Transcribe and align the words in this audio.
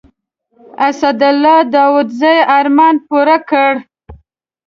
اسدالله 0.87 1.57
داودزي 1.73 2.35
ارمان 2.57 2.95
پوره 3.07 3.37
کړ. 3.49 3.71